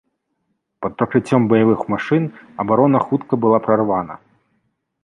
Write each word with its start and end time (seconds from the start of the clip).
Пад 0.85 0.91
прыкрыццём 1.01 1.41
баявых 1.51 1.85
машын 1.95 2.23
абарона 2.65 2.99
хутка 3.09 3.33
была 3.47 3.59
прарвана. 3.69 4.15